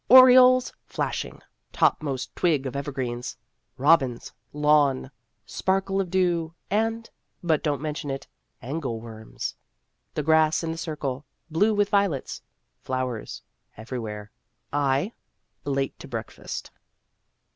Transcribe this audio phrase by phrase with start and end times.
[0.09, 3.37] Orioles flashing topmost twig of evergreens.
[3.77, 5.11] Robins lawn
[5.45, 7.07] sparkle of dew and
[7.43, 8.25] but don't mention it
[8.63, 9.55] angle worms.
[10.15, 12.41] The grass in the Circle blue with violets.
[12.81, 13.43] Flowers
[13.77, 14.31] everywhere.
[14.73, 15.11] I
[15.65, 16.71] late to breakfast.